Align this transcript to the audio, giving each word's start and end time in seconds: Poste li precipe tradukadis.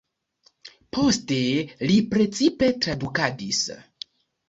Poste 0.97 1.37
li 1.91 2.01
precipe 2.17 2.73
tradukadis. 2.83 3.65